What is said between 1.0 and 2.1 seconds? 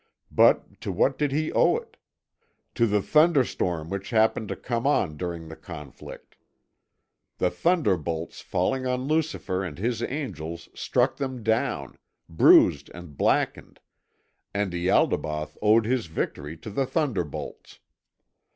did he owe it?